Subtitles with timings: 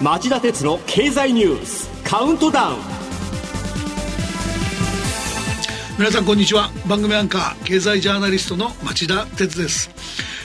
[0.00, 2.76] 町田鉄の経済ニュースカウントダウン。
[5.98, 6.70] 皆さんこんにちは。
[6.86, 9.90] 番組アンカー経済ジャーナリストの町田鉄です。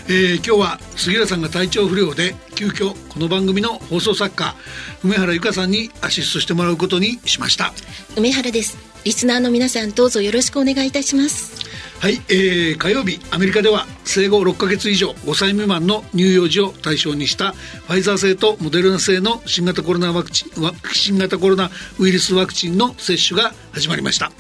[0.08, 4.56] えー、今日は杉浦さんが体調不良で急遽この番組の放送作家
[5.04, 7.74] 梅原由香さんにアシストしてもらうことにしました。
[8.16, 11.60] 梅原ですリスナーの皆さんどうぞよろしくお願いいたします。
[12.00, 20.52] はい、えー、火曜日アメリカでは生後6ヶ月以上5歳未満の乳幼児を対象にしたファイザー製とモデルナ製の新型コロナワクチン
[20.94, 24.32] 新型コロナウイルスワクチンの接種が始まりました。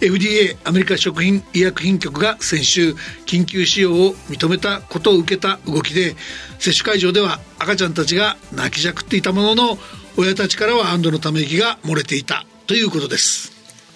[0.00, 2.92] FDA アメリカ食品医薬品局が先週
[3.26, 6.16] 緊急使用を認めたことを受けた動きで
[6.58, 9.78] 接種会場では赤ちゃんたちが泣きじゃくっていたものの
[10.16, 13.53] 親たちからは安堵のため息が漏れていたということです。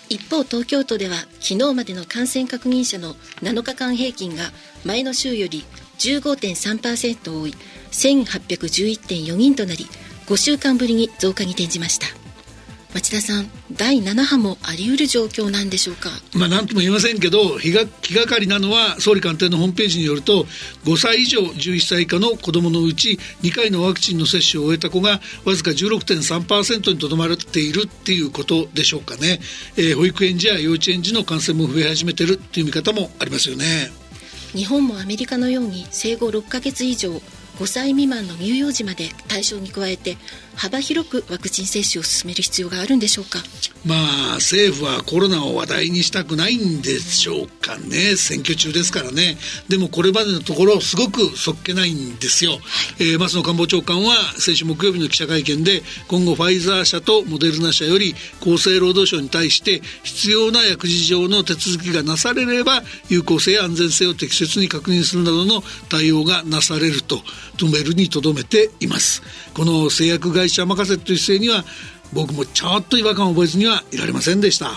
[0.09, 4.45] 一方東京都では昨日までの感染確認者の7日間平均が
[4.85, 5.65] 前の週より
[5.99, 7.55] 15.3%多い
[7.91, 9.87] 1811.4人となり
[10.27, 12.28] 5週間ぶりに増加に転じました。
[12.95, 16.11] 町田さん第7波もあり得る状況なんでしょうか？
[16.35, 20.45] まあ何とも言いませんけど気が気がかりなのは総理官邸のホームページによると
[20.85, 29.41] 5歳以上11歳以下の子どものうち2回のワクチンの接種を終えた子がわずか16.3%にとどまっているっていうことでしょうかね、
[29.77, 33.91] えー、保育園児や幼稚園児の感染も増え始めてるっていう見方もありますよね。
[34.55, 37.13] 日本もアメリカのように生後6ヶ月以上
[37.59, 40.17] 5歳未満の乳幼児まで対象に加えて
[40.59, 43.39] 幅広くワクチン接種を進める必要があるんでしょうか？
[43.87, 48.17] まあ政府はコロナを話題にしたくないんでしょうかね。
[48.17, 49.39] 選挙中ですからね。
[49.69, 52.59] でもこれまでのところすごくそっけないんですよ、
[52.99, 67.23] えー、松野官房長官は先週木曜日の記者会見で今後ファイザー社とモデルナ社より厚生労働省に対して必要な薬事上の手続きがなされれば有効性や安全性を適切に確認するなどの対応がなされると
[67.59, 69.23] 止めるにとどめています。
[69.53, 71.65] この製薬会社任せという姿勢には
[72.13, 74.71] 僕もちょっと違和感を覚えずにはいられませんでした。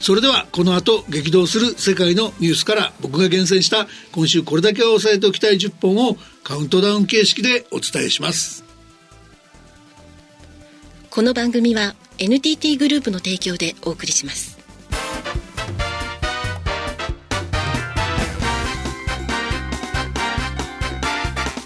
[0.00, 8.64] それではこの後激動する世界のニュースから僕が厳選した今週これだけは押さえておきたい10本をカウントダウン形式でお伝えします。
[11.10, 14.53] この番組は NTT グループの提供でお送りします。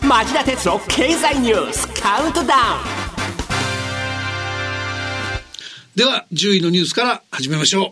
[0.09, 2.81] 町田鉄の経済ニュースカウントダウン
[5.95, 7.91] では10位のニュースから始めましょう。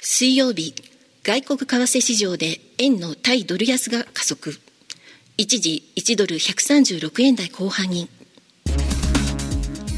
[0.00, 0.72] 水曜日
[1.24, 4.54] 外国為替市場で円の対ドル安が加速。
[5.36, 8.08] 一時1ドル136円台後半に。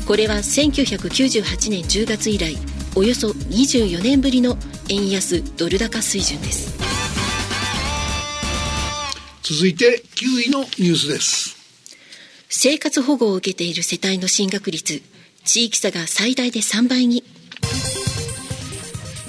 [0.07, 2.57] これは1998年10月以来
[2.97, 4.57] およそ24年ぶりの
[4.89, 6.84] 円安ドル高水準です
[9.47, 11.55] 続いて9位のニュースです。
[12.49, 15.03] 生活保護を受けている世帯の進学率
[15.45, 17.23] 地域差が最大で3倍に。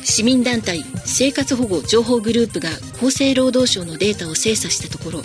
[0.06, 5.22] 市民団体生活保護情報グループが厚生労働省のデータを精査したところ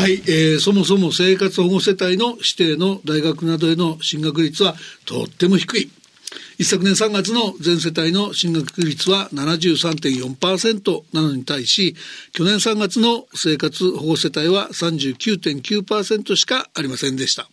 [0.00, 4.74] はい、えー、そもそも生活保護世帯の指定の大学などへの進学率は
[5.04, 5.90] とっても低い。
[6.56, 11.96] 一昨年3月の全世帯の進学率は73.4%なのに対し、
[12.32, 17.50] 去年3月の生活保護世帯は39.9%しかありませんでした。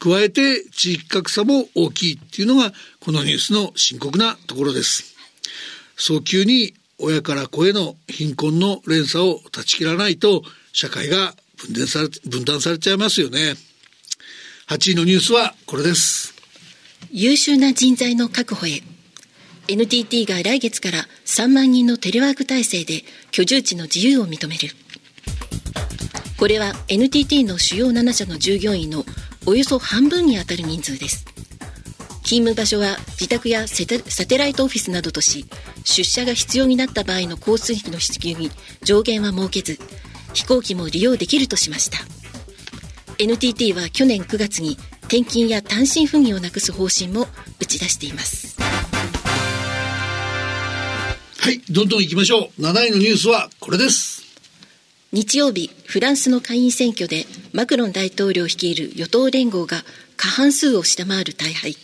[0.00, 5.14] 加えて地域格差も大きいっていうのがこのニュースの深刻なところです。
[5.96, 13.54] 早急に親から子への貧困の連鎖を断ち切らないと社会が分断され分断されちゃいますよね。
[14.68, 16.34] 8位のニュースはこれです。
[17.10, 18.82] 優秀な人材の確保へ。
[19.68, 23.02] NTT が来月から3万人のテレワーク体制で
[23.32, 24.70] 居住地の自由を認める。
[26.38, 29.04] これは NTT の主要7社の従業員の
[29.46, 31.24] およそ半分にあたる人数です。
[32.28, 35.46] 勤務場所は自宅やサテライトオフィスなどとし
[35.84, 38.50] 出社が必要になった場合の交通費の支給に
[38.82, 39.78] 上限は設けず
[40.38, 41.98] 飛行機も利用できるとしました。
[43.18, 47.26] NTT は去年9月に転勤や単身赴任をなくす方針も
[47.58, 48.56] 打ち出しています。
[51.40, 52.62] はいどんどん行きましょう。
[52.62, 54.22] 7位のニュースはこれです。
[55.10, 59.78] 日曜日フランスの下院選挙でマクロン大統領率いる与党連合が
[60.16, 61.74] 過半数を下回る大敗。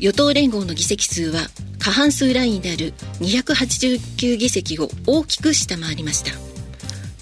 [0.00, 1.42] 与党連合の議席数は
[1.78, 6.47] 過半数ラインである289議席を大きく下回りました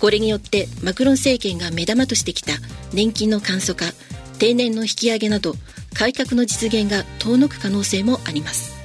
[0.01, 2.53] これによってマクロン政権が目玉としてきた
[2.93, 3.87] 年金の簡素化
[4.39, 5.55] 定年の引き上げなど
[5.95, 8.77] 改革の実現が遠のく可能性もあります。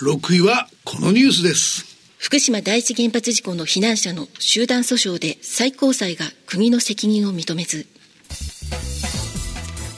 [0.00, 1.92] 6位はこのニュースです。
[2.22, 7.86] 福島第一原発事故の避難者の集団訴訟で最高裁が国の責任を認めず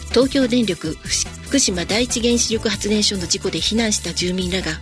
[0.09, 0.97] 東京電力
[1.43, 4.73] 福島第一原子力発電所の事故で避難した住民らが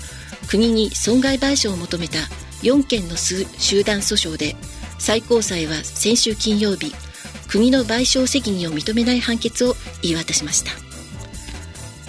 [0.49, 2.19] 国に損害賠償を求めた
[2.63, 3.45] 4件の集
[3.85, 4.57] 団訴訟で
[4.99, 6.93] 最高裁は先週金曜日
[7.49, 10.71] 国の賠償責任を認めない判決を言い渡しました。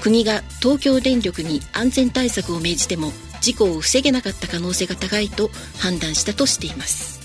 [0.02, 3.12] 国が東京電力に安全対策を命じても
[3.42, 7.22] 事故を防げなかった可能性が高いと判断したとしています。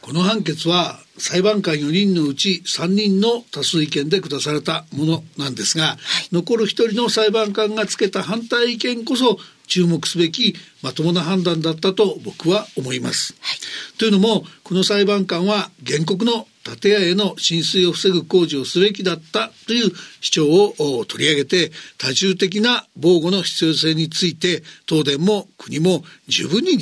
[0.00, 5.96] この判決は裁判官4人のうち3人の多数意見で下されたものなんですが、はい、
[6.32, 9.38] 残る1人の裁判官がつけた反対意見こそ
[9.68, 13.36] 注目すべきまともな判断だったと僕は思います。
[13.40, 16.48] はい、というのもこの裁判官は原告の
[16.80, 26.80] 建屋への浸水を防ぐ工事をすべきだったという主張を取り上げて多重的な防護の必要性について東電も国も十分に認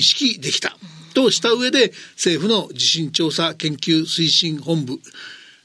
[0.00, 0.76] 識できた
[1.14, 4.98] とした上で政府の地震調査研究推進本部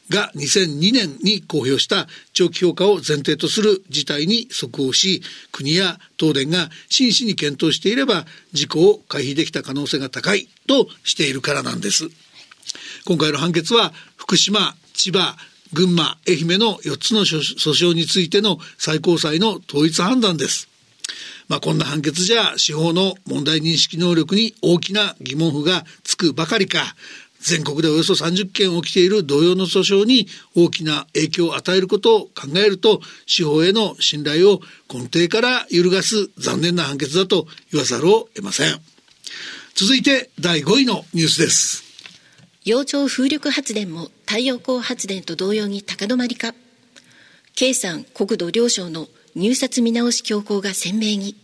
[0.09, 5.21] が2002年に公表した長期評価を前提とする事態に即応し
[5.51, 12.09] 国や東電が真摯に検討していれば事故を回避できた可能性が高いとしているからなんです。
[13.05, 15.35] 今回の判決は福島千葉
[15.73, 20.74] 群馬愛媛の4つの訴訟についての最高裁の統一判断です。
[21.47, 26.95] まあ、こんな判決じゃ司法の問題認識能力に大きな疑問符がつくばかりか。
[27.39, 34.61] 全国でおよそ30件起きている同様の訴訟に大きな影響を与えることを考えると司法への信頼を
[34.91, 38.81] 根底から揺るがす残念な判決だと言わざるを得ません。
[39.75, 41.83] 続いて第5位のニュースです。
[42.63, 46.55] 洋上風力発電も太陽光発電と同様に高止まりか。
[47.53, 51.35] 経産国土両省の入札見直し強行が鮮明に。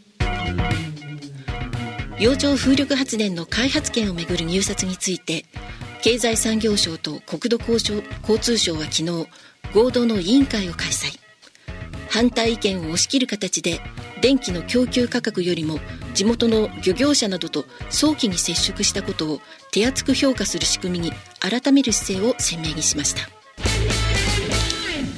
[2.20, 5.44] 洋上風力発電の開発権をめぐる入札について
[6.02, 9.28] 経済産業省と国土交通省は昨日
[9.74, 11.20] 合同の委員会を開催。
[12.10, 13.82] 反対意見を押し切る形で
[14.22, 15.80] 電気の供給価格よりも
[16.14, 19.42] 地元の漁業者などと早期に接触したことを
[19.72, 23.41] 手厚く評価する仕組みに改める姿勢を鮮明にしました。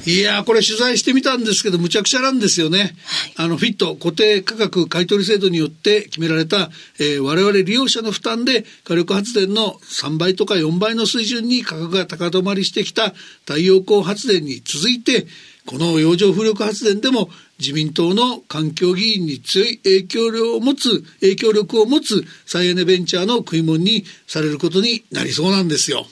[0.06, 2.90] いやこれ取材してみたんですけどむちゃくちゃなんですよね、はい、
[3.36, 13.14] あのフィット固定価格買取制度によって決められた、えー、我々利用者の負担で火力発電の3倍とか4倍の水準に価格が高止まりしてきた
[13.46, 15.26] 太陽光発電に続いて
[15.66, 26.04] この洋上風力発電でも自民党の環境議員に強い影響力を持つ、影響力を持つ再エネベンチャーの食い物にされることになりそうなんですよ。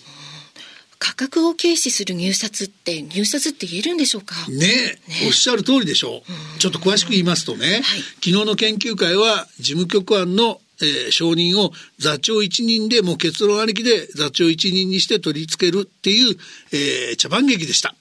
[1.04, 4.36] 価格を軽視する入札って入札って言えるんでしょうか？
[4.48, 16.36] ねねおっしゃる通りでしょう、ちょっと詳しく言いますとね、はい、昨日の研究会は事務局案のえー、承認を座長一人でもう結論ありきで座長一人にして取り付けるっていう、
[16.72, 17.94] えー、茶番劇でした。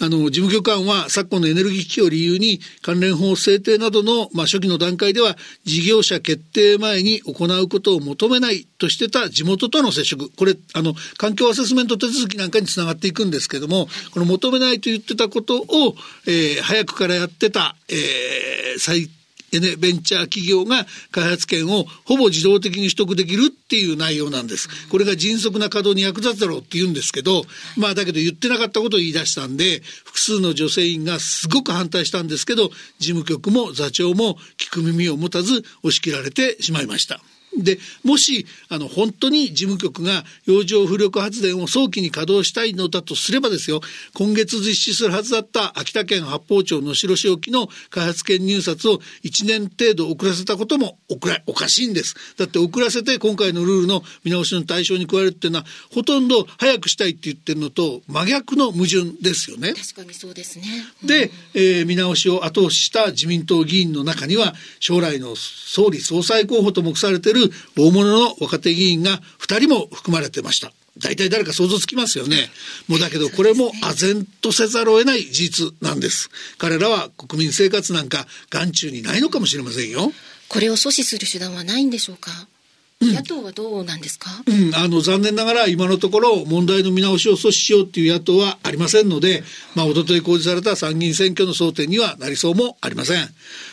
[0.00, 10.30] あの、事務局官は昨今のエネルギー危機を理由に関連法制定などの、まあ、初期の段階では事業者決定前に行うことを求めないとしてた地元との接触。
[10.30, 15.64] これ、あの、環境アセスメント手続きなんかにつながっていくんですけども、この求めないと言ってたことを、
[16.26, 19.23] えー、早くからやってた、えー、最低
[19.60, 24.68] ネベンチャー企業が開発権をほぼ自動的に取得できるっていう内容なんです。
[24.88, 27.44] これが迅速な稼働に役立つだろうって言うんですけど、
[27.76, 37.20] まあだけど言ってなかったことを言い出したんで、複数の女性員がすごく反対したんですけど、事務局も座長も聞く耳を持たず押し切られてしまいました。
[37.58, 43.80] でもしあの本当に事務局が洋上風力発電を早期に稼働したいのだとすればですよ
[44.14, 50.98] 今月実施するはずだった秋田県八峰町能代市沖の開発権入札を1年程度遅らせたことも
[51.46, 52.14] おかしいんです。
[52.36, 59.74] だって遅らせて今回のルールの見直しの対象に加えるっていうのはほとんど早くしたいって言ってるのと真逆の矛盾ですよね。
[59.74, 60.64] 確かにそうですね、
[61.02, 67.43] うん、で、えー、見直しを後押しした自民党議員の中には将来の総理総裁候補と目されている
[67.76, 70.72] 大物の若手議員が2人も含まれてました。
[70.98, 72.36] 大体誰か想像つきますよね。
[72.86, 76.30] もうだけどこれも唖然とせざるを得ない事実なんです。
[76.56, 80.12] 彼らは国民生活なんか眼中にないのかもしれませんよ。
[80.48, 82.30] これを阻止する手段はないんでしょうか？
[83.00, 89.42] 野党はどうなんですか、うん、あの残念ながら今のところ問題の見直しを阻止しようという野党はありませんので、
[89.74, 93.28] まあ、一昨日公示された参議院選挙の争点にはなりそうもありません。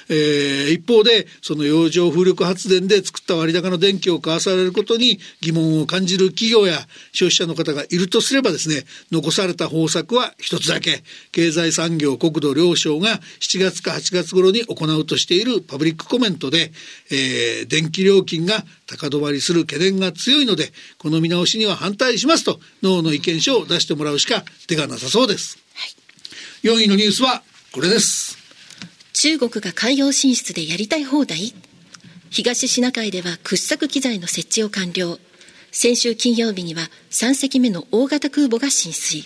[0.09, 6.79] えー、一方で、その洋上風力発電で作った割高の電気を買わされることに疑問を感じる企業や
[7.13, 16.71] 消費者の方がいるとすればですね、残された方策は一つだけ、経済産業国土両省が7月か8月頃に行うとしているパブリックコメントで、
[17.09, 18.65] えー、電気料金が
[18.97, 25.57] 高止まりする懸念が強いので、この見直しには反対しますと、脳の意見書を出してもらうしか手がなさそうです。
[25.73, 25.87] は
[26.63, 28.37] い、4位のニュースはこれです。
[29.13, 31.53] 中国が海洋進出でやりたい放題？
[32.29, 35.19] 東シナ海では掘削機材の設置を完了
[35.71, 39.23] 先週金曜日には3隻目の大型空母が進水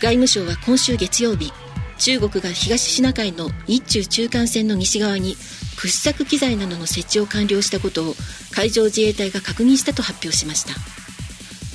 [0.00, 1.52] 外務省は今週月曜日
[1.98, 5.36] 中国が東シナ海の日中中間線の西側に
[5.76, 8.14] 掘削機材などの設置を完了したことを
[8.50, 10.74] 海上自衛隊が確認したと発表しました。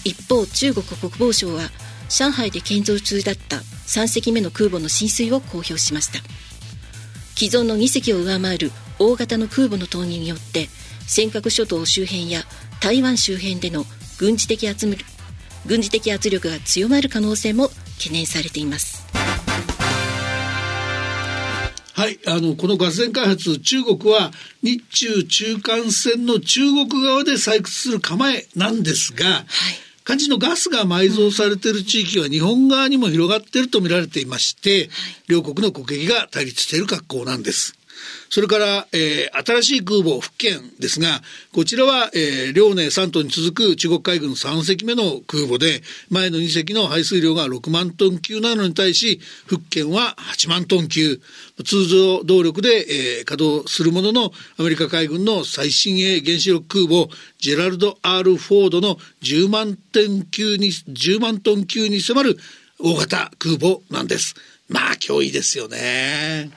[0.03, 1.69] 一方中国国防省は
[2.09, 6.19] 上海で建造中だった3隻目の空母の進水を公表しました。
[7.35, 10.67] 既存の2隻を上回る大型の空母の投入によって
[11.07, 12.43] 尖閣諸島周辺や
[12.81, 13.85] 台湾周辺での
[14.17, 14.87] 軍事的圧
[15.65, 19.20] 軍事的圧力が強まる可能性も懸念されています。
[22.01, 24.31] はい、あのこのガス田開発、中国は
[24.63, 29.45] 日中中間線の中国側で採掘する構えなんですが、はい
[30.03, 34.89] 肝心のガスが埋蔵されている地域は日本側にも広がっていると見られていまして、
[35.29, 37.75] 両国の国益が対立している格好なんです。
[38.29, 41.21] それから、えー、新しい空母福建ですが、
[41.53, 51.19] こちらは、えー、遼寧3島に続く中国海軍3隻目の空母で、前の2隻の排水量が6万トン級なのに対し、福建は8万トン級。
[51.65, 52.69] 通常動力で、
[53.19, 62.37] えー、稼働するものの、アメリカ海軍の最新鋭原子力空母、ジェラルド・ R・ フォードの10万トン級に、10万トン級に迫る
[62.79, 64.35] 大型空母なんです。
[64.69, 66.49] まあ、脅威ですよね。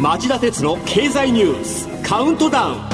[0.00, 2.78] 町田鉄の経済ニュースカウントダウン。
[2.78, 2.88] は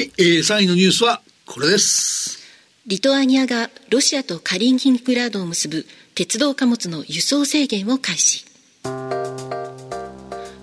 [0.00, 2.38] い、えー、3位のニュースはこれです。
[2.86, 8.46] リトアニアがロシアとカリーニングラードを結ぶ鉄道貨物の輸送制限を開始。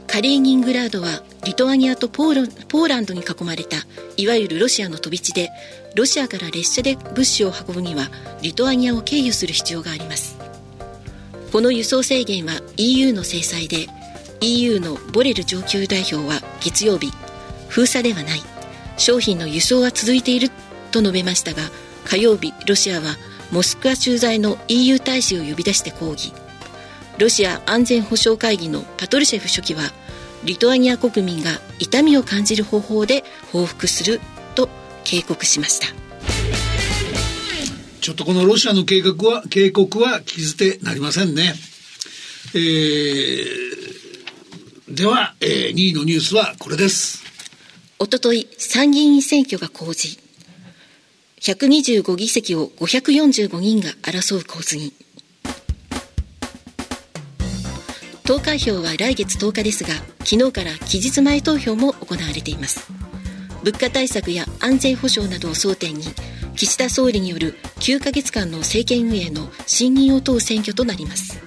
[0.08, 3.78] カリーニングラードはリトアニアとポーランドに囲まれた
[4.18, 5.52] いわゆるロシアの飛び地で
[5.96, 8.10] ロシアから列車で物資を運ぶには
[8.42, 10.47] リトアニアを経由する必要があります
[11.52, 13.88] この輸送制限は EU の制裁で
[14.42, 17.12] EU のボレル上級代表は月曜日
[17.70, 18.42] 封鎖ではない。
[18.98, 20.50] 商品の輸送は続いている
[20.92, 21.62] と述べましたが
[22.04, 23.16] 火曜日ロシアは
[23.52, 26.34] モスクワ駐在の EU 大使を呼び出して抗議。
[27.18, 29.82] ロシア安全保障会議のパトルシェフ書記は
[30.44, 34.20] リトアニア国民が痛みを感じる方法で報復する
[34.54, 34.70] と
[35.04, 36.07] 警告しました。
[38.08, 41.54] ちょっとこのロシアの計画は、警告は聞き捨てなりませんね。
[42.56, 43.44] えー、
[44.88, 47.22] では、えー、2位のニュースはこれです。
[48.00, 50.18] おととい、参議院選挙が公示。
[51.42, 54.94] 125議席を545人が争う構図に。
[58.24, 59.90] 投開票は来月10日ですが、
[60.24, 62.90] 昨日から期日前投票も行われています。
[63.66, 66.06] 物価対策や安全保障などを争点に、
[66.58, 71.40] 岸田総理による9ヶ月間の政権運営の信任を問う選挙となります。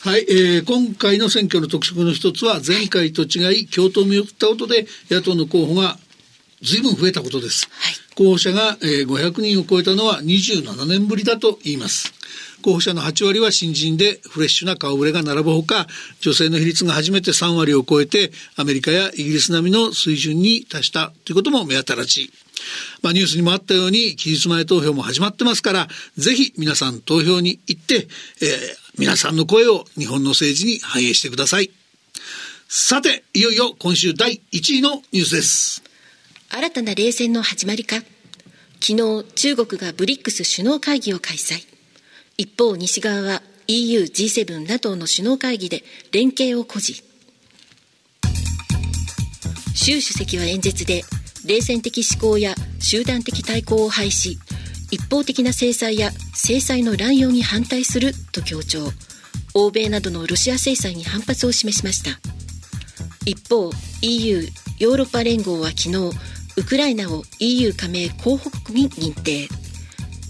[0.00, 5.98] はい、えー、今回の選挙の特色の一つは前回と違い共闘を見送ったことで野党の候補が
[6.62, 7.68] 随分増えたことです。
[7.70, 12.14] はい、候補者が、500人を超えたのは27年ぶりだと言います。
[12.62, 15.86] 候補者の8割は新人でフレッシュな顔ぶれが並ぶほか、
[16.20, 22.32] 女性の比率が初めて3割を超えて、アメリカやイギリス並みの水準に達したということも目新しい。
[23.02, 28.08] まあ、ニュースにもあったように、期日前投票も始まってますから、ぜひ皆さん投票に行って、えー、
[28.98, 31.70] 皆さんの声を日本の政治に反映してください。
[32.68, 35.85] さて、いよいよ今週第1位のニュースです。
[36.48, 37.96] 新たな冷戦の始まりか
[38.80, 41.66] 昨日、中国がブリックス首脳会議を開催。
[42.36, 47.04] 一方、西側は EU、G7、NATO の首脳会議で連携を誇示。
[49.74, 51.02] 習主席は演説で、
[51.44, 54.36] 冷戦的思考や集団的対抗を廃止、
[54.90, 58.90] 一方的な制裁や制裁の乱用に反対すると強調。
[59.54, 62.20] 欧米などのロシア制裁に反発を示しました。
[63.24, 63.70] 一方、
[64.02, 64.46] EU、
[64.78, 66.10] ヨーロッパ連合は昨日、
[66.56, 69.48] ウクライナを EU 加盟候補国に認定。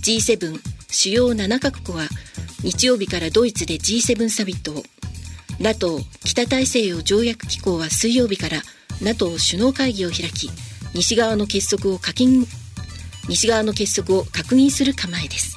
[0.02, 2.06] G7 主要7カ国は
[2.62, 4.82] 日曜日からドイツで G7 サミットを
[5.58, 8.62] NATO 北大西洋条約機構は水曜日から
[9.02, 10.50] NATO 首脳会議を開き
[10.94, 12.46] 西側の結束を確認
[13.28, 15.55] 西側の結束を確認する構えです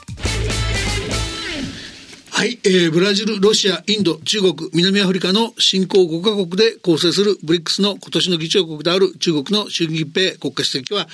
[2.39, 11.09] はい、えー、ブラジル、ロシア、インド、中国、南アフリカの新興5カ国で構成するブリックスの今年の議長国である中国の習近平国家主席は、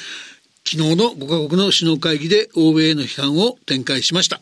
[0.63, 4.39] 昨日の5カ国の首脳会議で欧米への批判を展開しました。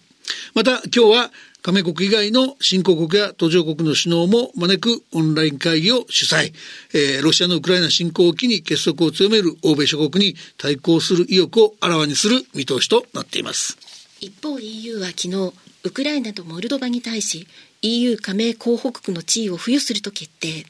[0.55, 6.51] また、今日は加盟国以外の新興国や途上国の首脳も招くオンライン会議を主催、
[6.93, 13.77] えー、ロシアのウクライナ侵攻を機に結束を強める欧米諸国に対抗する意欲をあらわにする見通しとなっています
[14.19, 17.47] 一方 EU は昨日ウクライナとモルドバに対し
[17.81, 20.65] EU 加盟候補国の地位を付与すると決定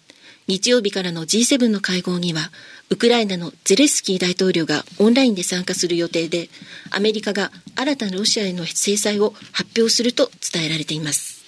[0.47, 2.49] 日曜日からの G7 の会合には
[2.89, 6.49] ウクライナのゼレンスキー大統領がオンラインで参加する予定で
[6.91, 11.43] アメリカが新たなロシアへの制裁を発表すると伝えられています。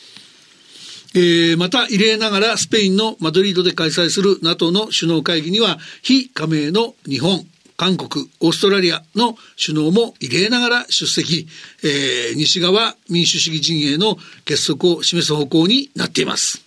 [1.14, 7.46] えー、また異例ながらスペインのマドリードで開催する NATO の首脳会議には非加盟の日本、
[7.78, 11.48] 韓国、オーストラリアの首脳も異例ながら出席、
[11.84, 16.64] えー、西側民主主義陣営の結束を示す方向になっています。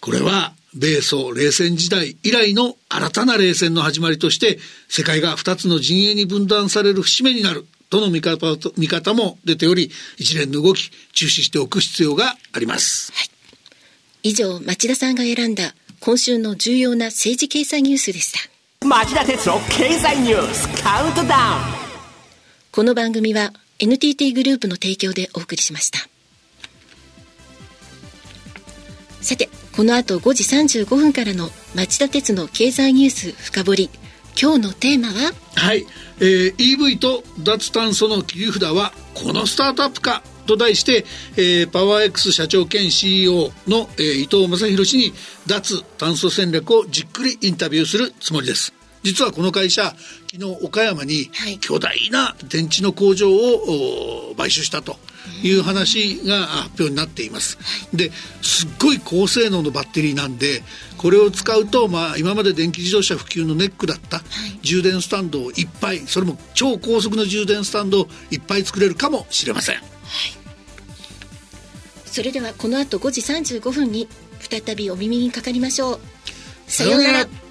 [0.00, 13.22] これは米ソ冷戦時代以来の新たな冷戦の始まりとして世界が2つの陣営に分断される節目になるとの見方と見方も出ており一連の動き注視しておく必要があります、は
[14.24, 18.53] い、以上町田さんが選んだ今週の重要な政治経済ニュースでした。
[18.84, 21.62] 町田鉄の経済ニュースカウントダウン
[22.70, 26.00] この番組は NTT グループの提供でお送りしました。
[29.22, 30.44] さてこの後5時
[30.84, 33.90] 35分からの町田鉄の経済ニュース深掘り。
[34.38, 35.32] 今日のテーマは？
[35.54, 35.86] はい、
[36.18, 40.22] えー、EV と脱炭素の切り札はこのスタートアップか？
[40.44, 41.04] と題して、
[41.36, 45.12] えー、パワー X 社長兼 CEO の、えー、伊藤正弘氏に
[45.46, 48.74] 脱炭素戦略をじっくりインタビューするつもりです。
[49.04, 49.94] 実はこの会社
[50.32, 54.96] 昨日岡山に巨大な電池の工場を買収したと
[55.42, 57.58] いう話が発表になっています。
[57.94, 58.10] で
[58.42, 60.62] すっごい高性能のバッテリーなんで
[60.96, 64.22] これを使うと、まあ、今まで電気自動車普及のネックだった
[64.62, 69.76] 充電スタンドをいっぱいそれも超高速の充電スタンドをいっぱい作れるかもしれません。
[69.76, 69.84] はい、
[72.14, 73.22] それではこの後5時
[73.56, 74.06] 35分に
[74.38, 76.00] 再びお耳にかかりましょう。
[76.68, 77.43] さようなら。